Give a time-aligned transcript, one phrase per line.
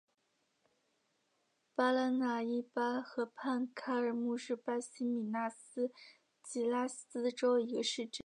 [1.75, 5.91] 巴拉那伊巴河畔卡尔穆是巴西米纳斯
[6.41, 8.19] 吉拉斯州的一个市镇。